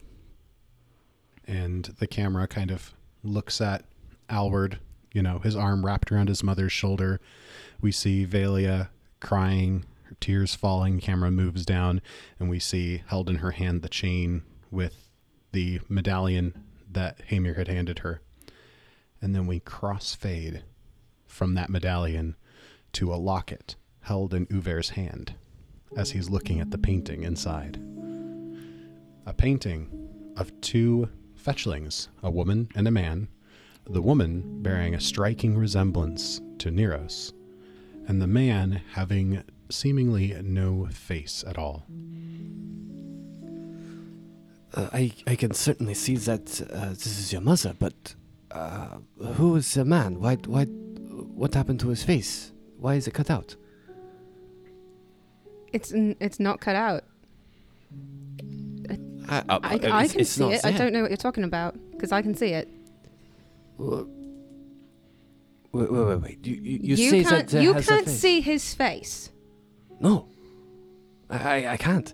[1.47, 3.85] And the camera kind of looks at
[4.29, 4.79] Alward
[5.13, 7.21] you know, his arm wrapped around his mother's shoulder.
[7.81, 8.89] We see Valia
[9.21, 11.01] crying, her tears falling.
[11.01, 12.01] Camera moves down,
[12.39, 15.09] and we see held in her hand the chain with
[15.53, 18.21] the medallion that Hymir had handed her.
[19.21, 20.63] And then we crossfade
[21.27, 22.37] from that medallion
[22.93, 25.35] to a locket held in Uver's hand
[25.97, 27.81] as he's looking at the painting inside.
[29.27, 29.89] A painting
[30.37, 33.29] of two fetchlings, a woman and a man,
[33.87, 37.33] the woman bearing a striking resemblance to Neros,
[38.07, 41.87] and the man having seemingly no face at all.
[44.75, 48.15] Uh, I, I can certainly see that uh, this is your mother, but
[48.53, 48.99] uh,
[49.35, 50.21] who is the man?
[50.21, 52.53] Why, why, what happened to his face?
[52.79, 53.57] Why is it cut out?
[55.73, 57.05] It's n- it's not cut out.
[59.29, 60.65] I, I, I can see it.
[60.65, 62.69] I don't know what you're talking about because I can see it.
[63.79, 64.07] Wait,
[65.73, 66.47] wait, wait, wait.
[66.47, 67.49] You, you, you, You say can't.
[67.49, 68.19] that uh, you can't face.
[68.21, 69.31] see his face.
[70.01, 70.27] No,
[71.29, 72.13] I, I, I can't.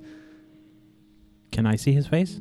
[1.52, 2.38] Can I see his face?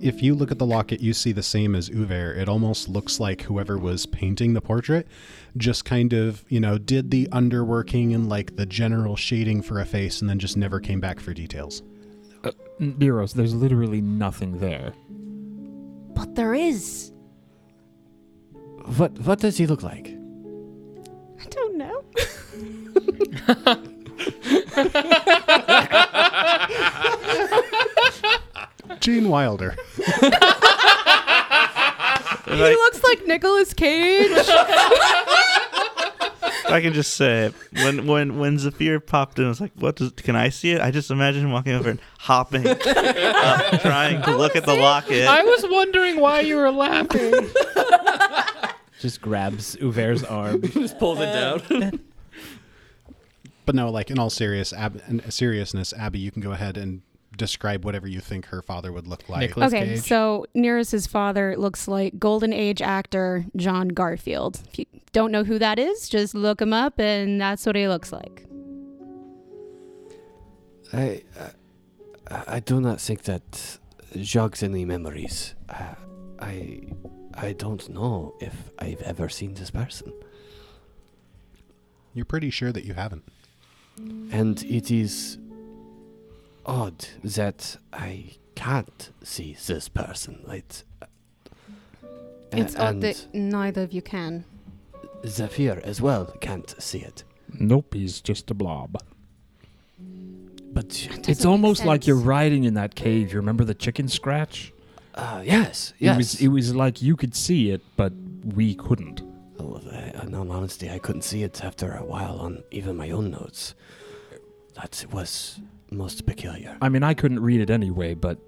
[0.00, 2.34] If you look at the locket, you see the same as Uver.
[2.36, 5.08] It almost looks like whoever was painting the portrait
[5.56, 9.84] just kind of, you know, did the underworking and like the general shading for a
[9.84, 11.82] face and then just never came back for details.
[12.44, 14.92] Uh, Neros, there's literally nothing there.
[16.14, 17.10] But there is.
[18.96, 20.16] What, what does he look like?
[21.40, 22.04] I don't know.
[29.00, 29.76] Gene Wilder.
[29.96, 30.02] he
[32.54, 34.30] looks like Nicolas Cage.
[36.70, 40.12] I can just say when when when Zafir popped in, I was like, "What does?
[40.12, 42.78] Can I see it?" I just imagine him walking over and hopping, up,
[43.80, 45.26] trying to look at the locket.
[45.26, 47.32] I was wondering why you were laughing.
[49.00, 50.60] Just grabs Uver's arm.
[50.62, 52.00] Just pulls it down.
[53.64, 57.02] But no, like in all serious ab- in seriousness, Abby, you can go ahead and
[57.38, 59.40] describe whatever you think her father would look like.
[59.40, 60.00] Nicholas okay, Cage.
[60.00, 64.60] so Neros's father looks like golden age actor John Garfield.
[64.70, 67.88] If you don't know who that is, just look him up, and that's what he
[67.88, 68.44] looks like.
[70.92, 73.78] I, uh, I do not think that
[74.16, 75.54] jogs any memories.
[75.68, 75.94] Uh,
[76.40, 76.80] I,
[77.34, 80.12] I don't know if I've ever seen this person,
[82.14, 83.24] You're pretty sure that you haven't.
[83.98, 85.38] and it is
[86.68, 90.44] odd that I can't see this person.
[90.48, 91.06] It, uh,
[92.52, 94.44] It's odd that neither of you can.
[95.26, 97.24] Zafir as well can't see it.
[97.58, 98.96] nope, he's just a blob.
[100.72, 102.26] But It's almost like you're sense.
[102.26, 103.32] riding in that cave.
[103.32, 104.72] You remember the chicken scratch?
[105.14, 106.16] uh, yes, It yes.
[106.16, 108.12] was it was like you could see it, but
[108.54, 109.22] we couldn't.
[109.58, 113.10] Oh, I, in all honesty, I couldn't see it after a while on even my
[113.10, 113.74] own notes.
[114.74, 115.58] That was
[115.90, 116.76] most peculiar.
[116.80, 118.38] I mean, I couldn't read it anyway, but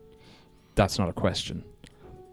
[0.74, 1.64] that's not a question.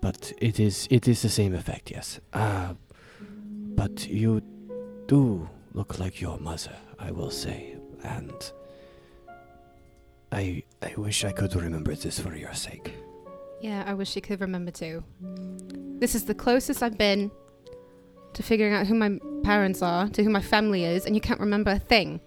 [0.02, 2.20] But it is it is the same effect, yes.
[2.34, 2.74] Uh,
[3.20, 4.42] but you
[5.08, 8.52] do look like your mother, I will say, and
[10.32, 12.94] I I wish I could remember this for your sake.
[13.62, 15.04] Yeah, I wish you could remember too.
[16.00, 17.32] This is the closest I've been
[18.34, 21.40] to figuring out who my parents are, to who my family is, and you can't
[21.40, 22.22] remember a thing.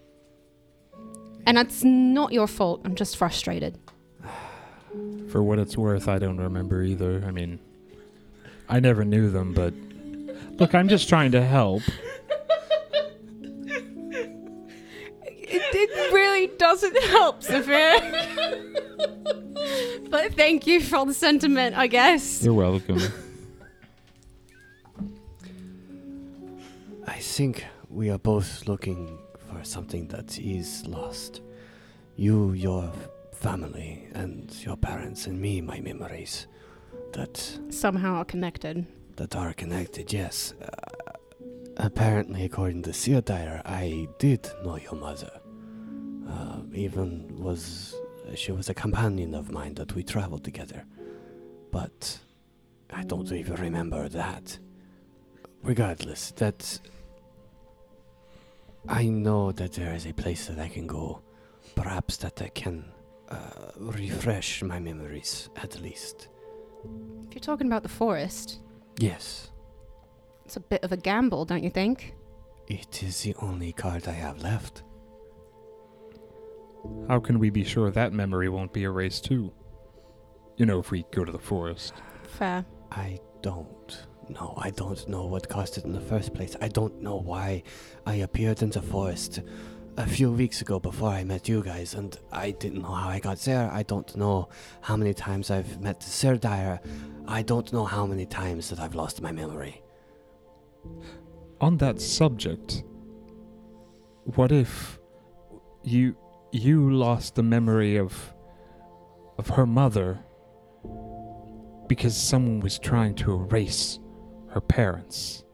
[1.46, 2.82] And that's not your fault.
[2.84, 3.78] I'm just frustrated.
[5.28, 7.24] For what it's worth, I don't remember either.
[7.26, 7.58] I mean,
[8.68, 9.74] I never knew them, but
[10.58, 11.82] look, I'm just trying to help.
[15.52, 17.98] It, it really doesn't help, Sophia.
[20.08, 22.44] but thank you for all the sentiment, I guess.
[22.44, 23.00] You're welcome.
[27.04, 29.18] I think we are both looking
[29.52, 31.40] for something that is lost.
[32.16, 32.92] You, your
[33.32, 36.46] family, and your parents, and me, my memories
[37.12, 38.86] that Somehow are connected.
[39.16, 40.12] that are connected.
[40.12, 40.54] Yes.
[40.62, 41.12] Uh,
[41.76, 45.30] apparently, according to Theodire, I did know your mother.
[46.28, 47.94] Uh, even was
[48.34, 50.84] she was a companion of mine that we traveled together.
[51.72, 52.18] But
[52.90, 54.58] I don't even remember that.
[55.62, 56.80] Regardless, that
[58.88, 61.20] I know that there is a place that I can go.
[61.74, 62.84] Perhaps that I can
[63.28, 66.28] uh, refresh my memories at least.
[67.26, 68.60] If you're talking about the forest,
[68.98, 69.50] Yes.
[70.44, 72.14] it's a bit of a gamble, don't you think?
[72.66, 74.82] It is the only card I have left.
[77.08, 79.52] How can we be sure that memory won't be erased too?
[80.56, 81.94] You know, if we go to the forest.
[82.24, 82.64] Fair.
[82.90, 84.54] I don't know.
[84.56, 86.56] I don't know what caused it in the first place.
[86.60, 87.62] I don't know why
[88.06, 89.40] I appeared in the forest
[89.96, 93.18] a few weeks ago before I met you guys, and I didn't know how I
[93.18, 93.70] got there.
[93.70, 94.48] I don't know
[94.80, 96.80] how many times I've met Sir Dyer.
[97.26, 99.82] I don't know how many times that I've lost my memory.
[101.60, 102.84] On that subject,
[104.24, 104.98] what if
[105.82, 106.16] you
[106.52, 108.34] you lost the memory of
[109.38, 110.18] of her mother
[111.88, 113.98] because someone was trying to erase
[114.50, 115.44] her parents?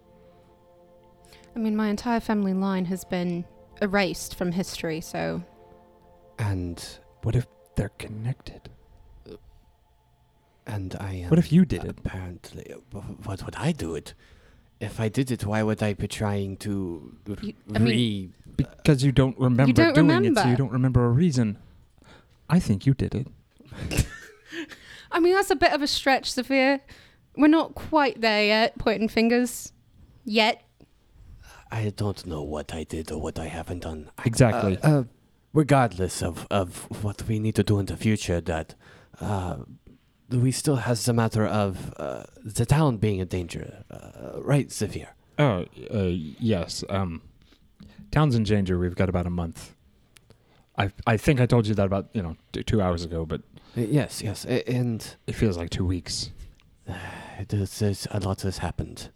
[1.54, 3.44] I mean, my entire family line has been
[3.80, 5.42] erased from history, so
[6.38, 6.84] And
[7.22, 8.68] What if they're connected?
[10.66, 11.30] and I am.
[11.30, 11.96] What if you did it?
[11.98, 12.74] Apparently,
[13.24, 14.14] what would I do it?
[14.80, 18.30] If I did it, why would I be trying to You- I mean- re?
[18.56, 21.58] Because you don't remember don't doing it, so you don't remember a reason.
[22.48, 23.26] I think you did it.
[25.12, 26.80] I mean that's a bit of a stretch, Sophia.
[27.36, 29.72] We're not quite there yet, pointing fingers.
[30.24, 30.62] Yet.
[31.70, 34.10] I don't know what I did or what I haven't done.
[34.24, 34.78] Exactly.
[34.78, 35.04] Uh, uh,
[35.52, 38.74] regardless of, of what we need to do in the future, that
[39.20, 39.56] uh,
[40.30, 45.08] we still has the matter of uh, the town being in danger, uh, right, Zephyr?
[45.38, 46.84] Oh, uh, yes.
[46.88, 47.22] Um,
[48.10, 48.78] town's in danger.
[48.78, 49.74] We've got about a month.
[50.78, 53.40] I I think I told you that about you know t- two hours ago, but
[53.74, 56.30] yes, yes, and it feels like two weeks.
[57.48, 59.10] there's, there's a lot has happened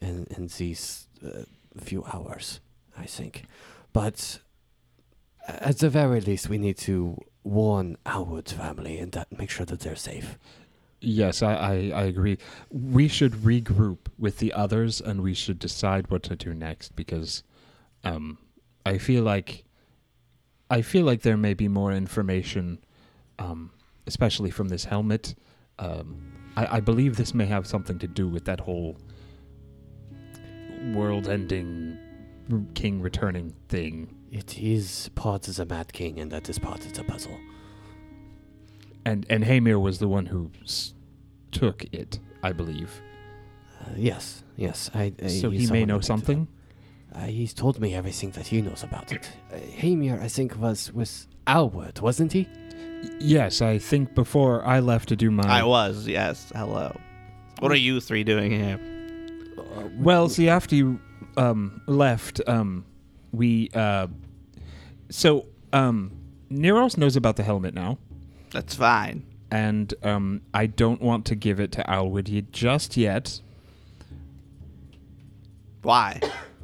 [0.00, 1.44] in in these uh,
[1.78, 2.60] few hours,
[2.96, 3.44] I think.
[3.92, 4.40] But
[5.48, 9.80] at the very least, we need to warn Alward's family and that make sure that
[9.80, 10.38] they're safe.
[11.00, 12.38] Yes, I, I, I agree.
[12.70, 17.42] We should regroup with the others and we should decide what to do next because
[18.04, 18.38] um,
[18.86, 19.64] I feel like
[20.70, 22.78] I feel like there may be more information,
[23.38, 23.72] um,
[24.06, 25.34] especially from this helmet.
[25.78, 28.96] Um, I, I believe this may have something to do with that whole
[30.92, 31.98] world-ending
[32.74, 34.14] king returning thing.
[34.30, 37.38] It is part of the Mad King, and that is part of the puzzle.
[39.04, 40.94] And and Hymir was the one who s-
[41.50, 43.00] took it, I believe.
[43.80, 44.90] Uh, yes, yes.
[44.94, 46.48] I, I so he may know something.
[47.14, 49.30] Uh, he's told me everything that he knows about it.
[49.52, 52.48] Uh, Hymir, I think, was with Alward, wasn't he?
[53.18, 55.44] Yes, I think before I left to do my.
[55.44, 56.52] I was, yes.
[56.54, 56.96] Hello.
[57.60, 58.78] What are you three doing here?
[59.98, 61.00] Well, see, after you
[61.36, 62.84] um, left, um,
[63.32, 63.70] we.
[63.74, 64.08] Uh,
[65.10, 66.12] so, um,
[66.50, 67.98] Neros knows about the helmet now,
[68.50, 69.24] That's fine.
[69.50, 73.40] and um, I don't want to give it to Alward y- just yet
[75.82, 76.20] Why?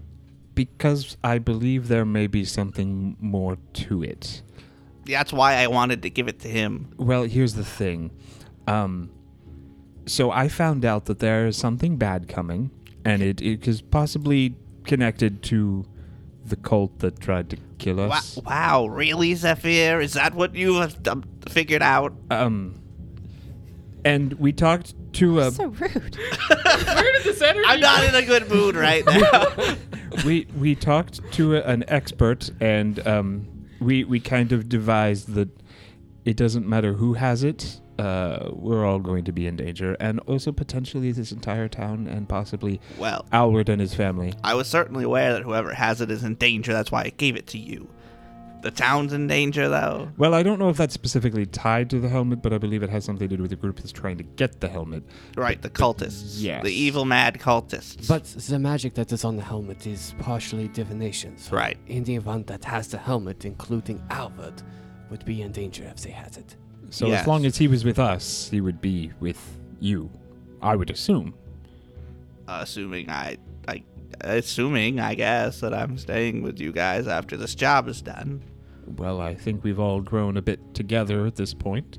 [0.55, 4.43] because I believe there may be something more to it.
[5.09, 6.93] That's why I wanted to give it to him.
[6.99, 8.11] Well, here's the thing.
[8.67, 9.11] Um,
[10.07, 12.71] so I found out that there is something bad coming,
[13.05, 15.85] and it, it is possibly connected to
[16.45, 18.39] the cult that tried to kill Wow, us.
[18.45, 20.01] wow, really, Zephyr?
[20.01, 22.15] Is that what you have um, figured out?
[22.31, 22.81] Um,
[24.05, 26.17] and we talked to a so rude.
[26.49, 27.65] Where did this energy?
[27.67, 29.75] I'm not in a good mood right now.
[30.25, 33.47] we we talked to a, an expert, and um,
[33.81, 35.49] we we kind of devised that
[36.25, 37.81] it doesn't matter who has it.
[37.99, 42.29] Uh, we're all going to be in danger, and also potentially this entire town, and
[42.29, 44.33] possibly well, Alward and his family.
[44.45, 46.73] I was certainly aware that whoever has it is in danger.
[46.73, 47.89] That's why I gave it to you.
[48.69, 50.11] The town's in danger, though.
[50.19, 52.91] Well, I don't know if that's specifically tied to the helmet, but I believe it
[52.91, 55.05] has something to do with the group that's trying to get the helmet.
[55.39, 56.35] Right, the cultists.
[56.43, 56.63] Yes.
[56.63, 58.07] The evil, mad cultists.
[58.07, 61.39] But the magic that is on the helmet is partially divination.
[61.39, 61.79] So Right.
[61.87, 64.63] In the event that has the helmet, including Alward,
[65.09, 66.55] would be in danger if they had it.
[66.91, 67.23] So Yes.
[67.23, 69.41] as long as he was with us, he would be with
[69.81, 70.11] you.
[70.61, 71.33] I would assume.
[72.47, 73.83] Uh, assuming I, I,
[74.21, 78.43] assuming I guess that I'm staying with you guys after this job is done.
[78.97, 81.99] Well, I think we've all grown a bit together at this point.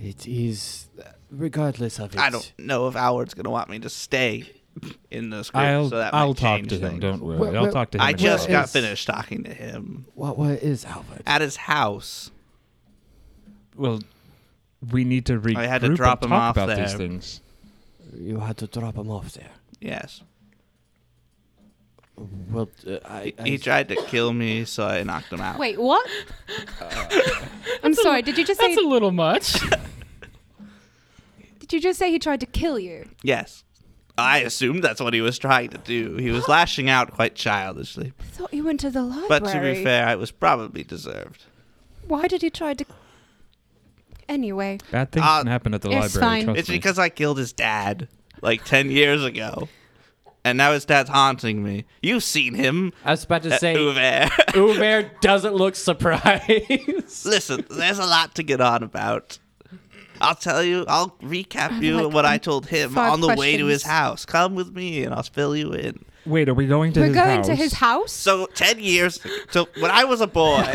[0.00, 0.88] It is,
[1.30, 2.20] regardless of it.
[2.20, 4.50] I don't know if Howard's gonna want me to stay
[5.10, 6.88] in this group, I'll so that I'll talk change to him.
[6.90, 7.00] things.
[7.02, 7.38] Don't worry.
[7.38, 8.02] Well, I'll well, talk to him.
[8.02, 11.22] I just got is- finished talking to him What, what is Alward?
[11.26, 12.30] at his house.
[13.76, 14.00] well,
[14.90, 16.98] we need to regroup I had to and drop him talk off about these there.
[16.98, 17.40] things.
[18.16, 19.50] You had to drop him off there.
[19.80, 20.22] Yes,
[22.50, 25.58] Well, uh, I, he, I he tried to kill me, so I knocked him out.
[25.58, 26.06] Wait, what?
[27.82, 28.22] I'm sorry.
[28.22, 28.68] Did you just say?
[28.74, 29.56] That's a little much.
[31.58, 33.08] Did you just say he tried to kill you?
[33.22, 33.64] Yes,
[34.18, 36.16] I assumed that's what he was trying to do.
[36.16, 39.26] He was lashing out quite childishly, I thought you went to the library.
[39.28, 41.44] but to be fair, it was probably deserved.
[42.06, 42.84] why did he try to?
[44.28, 46.20] Anyway, Bad things Uh, can happen at the it's library.
[46.20, 46.44] fine.
[46.44, 46.76] Trust It's me.
[46.76, 48.08] because I killed his dad
[48.42, 49.68] like 10 years ago.
[50.44, 51.84] And now his dad's haunting me.
[52.02, 52.92] You've seen him.
[53.04, 54.54] I was about to uh, say, Uver.
[54.56, 56.48] Uber doesn't look surprised.
[57.26, 59.38] Listen, there's a lot to get on about.
[60.20, 63.66] I'll tell you, I'll recap you like, what I told him on the way to
[63.66, 64.26] his house.
[64.26, 66.04] Come with me and I'll fill you in.
[66.26, 67.46] Wait, are we going to we're his going house?
[67.46, 68.12] to his house.
[68.12, 69.18] So, 10 years,
[69.50, 70.62] so when I was a boy,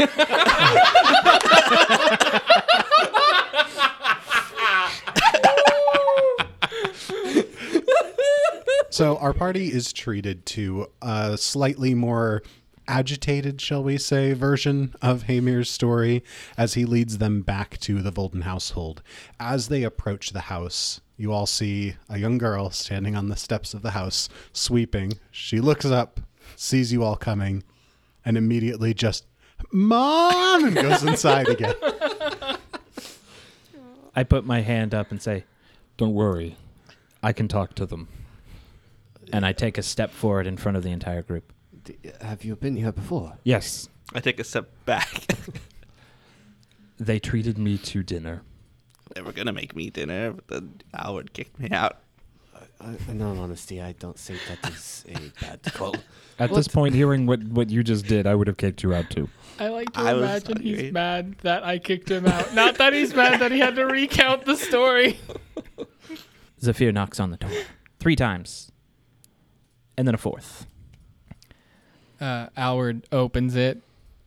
[8.96, 12.42] So our party is treated to a slightly more
[12.88, 16.24] agitated, shall we say, version of Hymir's story
[16.58, 19.04] as he leads them back to the Volden household.
[19.38, 23.74] As they approach the house, you all see a young girl standing on the steps
[23.74, 25.20] of the house, sweeping.
[25.30, 26.22] She looks up,
[26.56, 27.66] sees you all coming,
[28.24, 29.26] and immediately just
[29.74, 31.76] Mom and goes inside again.
[34.16, 35.44] I put my hand up and say,
[35.98, 36.56] "Don't worry,
[37.22, 38.08] I can talk to them."
[39.34, 41.52] And I take a step forward in front of the entire group.
[41.84, 43.38] D- have you been here before?
[43.44, 45.28] Yes, I take a step back.
[47.00, 48.42] they treated me to dinner.
[49.14, 51.98] they were going to make me dinner, but then Howard kicked me out.
[52.82, 55.96] Uh, in all honesty, I don't think that is a bad call.
[56.40, 59.10] At this point, hearing what what you just did, I would have kicked you out
[59.10, 59.30] too.
[59.60, 60.92] I like to I was imagine he's hungry.
[60.92, 62.54] mad that I kicked him out.
[62.54, 65.20] Not that he's mad that he had to recount the story.
[66.62, 67.52] Zafir knocks on the door
[68.00, 68.72] three times,
[69.98, 70.68] and then a fourth.
[72.20, 73.82] Uh, Alward opens it,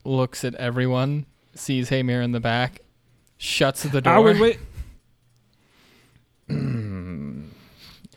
[0.04, 2.80] looks at everyone, sees Hymir in the back,
[3.38, 4.12] shuts the door.
[4.12, 4.58] Howard, wait.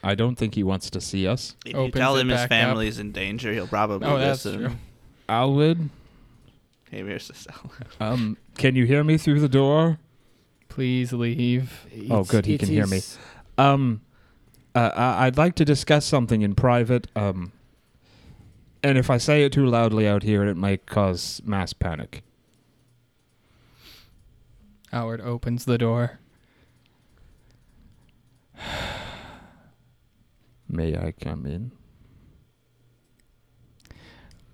[0.03, 1.55] I don't think he wants to see us.
[1.65, 2.49] If you Opens tell it him his back up.
[2.49, 4.61] family's in danger, he'll probably Oh, that's listen.
[4.61, 4.71] true.
[5.29, 5.89] Alward,
[6.89, 7.71] Hey, here's the cell.
[8.01, 9.99] um, can you hear me through the door?
[10.67, 11.85] Please leave.
[12.09, 13.01] Oh, good, he can hear me.
[13.57, 14.01] Um,
[14.75, 17.07] uh, I- I'd like to discuss something in private.
[17.15, 17.51] Um,
[18.83, 22.23] and if I say it too loudly out here, it might cause mass panic.
[24.91, 26.19] Howard opens the door.
[30.67, 31.71] May I come in?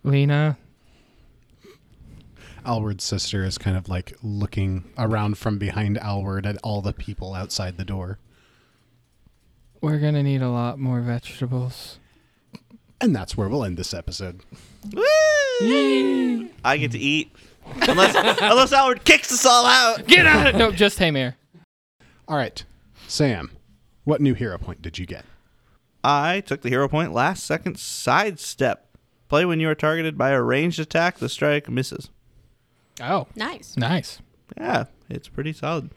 [0.04, 0.58] Lena,
[2.66, 7.34] Alward's sister is kind of like looking around from behind Alward at all the people
[7.34, 8.18] outside the door.
[9.82, 12.00] We're gonna need a lot more vegetables.
[13.00, 14.42] And that's where we'll end this episode.
[14.92, 16.50] Woo!
[16.64, 17.32] I get to eat.
[17.82, 20.08] Unless, unless Howard kicks us all out.
[20.08, 20.48] Get out!
[20.48, 20.60] Of here!
[20.60, 21.36] No, just Hymir.
[22.28, 22.64] All right,
[23.08, 23.52] Sam,
[24.04, 25.26] what new hero point did you get?
[26.04, 28.84] I took the hero point last second sidestep.
[29.30, 32.10] Play when you are targeted by a ranged attack, the strike misses.
[33.02, 33.76] Oh, Nice.
[33.78, 34.20] nice.
[34.58, 35.92] Yeah, it's pretty solid.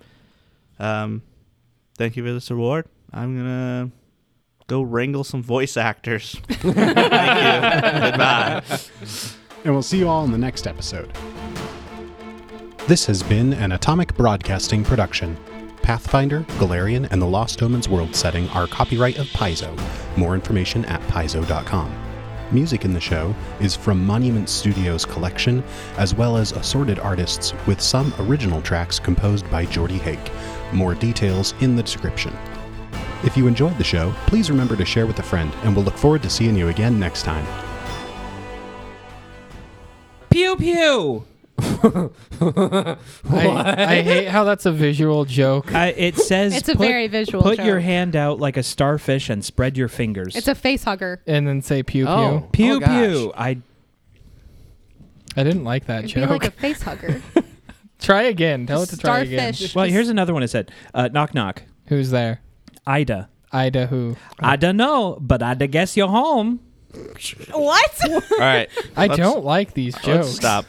[0.78, 1.22] Um,
[1.96, 2.86] thank you for this reward.
[3.12, 3.90] I'm gonna
[4.66, 6.36] go wrangle some voice actors.
[6.48, 8.00] thank you.
[8.00, 8.62] Goodbye.
[9.64, 11.12] And we'll see you all in the next episode.
[12.86, 15.36] This has been an Atomic Broadcasting production.
[15.82, 19.76] Pathfinder, Golarion, and the Lost Omens world setting are copyright of Paizo.
[20.16, 21.94] More information at paizo.com.
[22.52, 25.62] Music in the show is from Monument Studios collection,
[25.98, 30.18] as well as assorted artists, with some original tracks composed by Jordy Hake.
[30.72, 32.36] More details in the description.
[33.22, 35.96] If you enjoyed the show, please remember to share with a friend, and we'll look
[35.98, 37.46] forward to seeing you again next time.
[40.30, 41.24] Pew pew.
[41.82, 42.96] I,
[43.30, 45.74] I hate how that's a visual joke.
[45.74, 49.28] Uh, it says It's a put, very visual Put your hand out like a starfish
[49.28, 50.36] and spread your fingers.
[50.36, 51.22] It's a face hugger.
[51.26, 52.12] And then say pew pew.
[52.12, 52.48] Oh.
[52.52, 52.88] pew gosh.
[52.88, 53.32] pew.
[53.36, 53.58] I
[55.36, 56.30] I didn't like that It'd be joke.
[56.30, 57.20] like a face hugger.
[57.98, 58.66] try again.
[58.66, 59.52] Tell it to try again.
[59.52, 59.74] Starfish.
[59.74, 60.42] well, Just- here's another one.
[60.42, 62.40] It said, uh, "Knock knock." Who's there?
[62.91, 63.28] Ida.
[63.53, 64.16] Ida who?
[64.41, 66.61] I don't know, but I'd guess you're home.
[67.53, 67.91] what?
[68.11, 68.68] All right.
[68.97, 70.28] I Let's- don't like these Let's jokes.
[70.30, 70.64] stop.